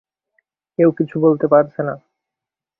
[0.79, 1.95] কেউ কিছু বলতে পারছে না।